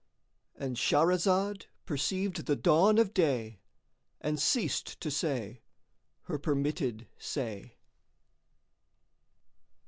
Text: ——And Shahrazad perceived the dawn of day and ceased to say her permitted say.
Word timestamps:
——And 0.55 0.77
Shahrazad 0.77 1.65
perceived 1.85 2.47
the 2.47 2.55
dawn 2.55 2.97
of 2.97 3.13
day 3.13 3.59
and 4.19 4.41
ceased 4.41 4.99
to 4.99 5.11
say 5.11 5.61
her 6.23 6.39
permitted 6.39 7.07
say. 7.19 7.77